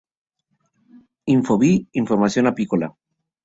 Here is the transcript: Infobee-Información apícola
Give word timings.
Infobee-Información 1.35 2.47
apícola 2.47 2.87